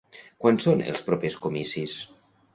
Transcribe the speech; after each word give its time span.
Quan 0.45 0.57
són 0.63 0.81
els 0.93 1.05
propers 1.11 1.37
comicis? 1.45 1.97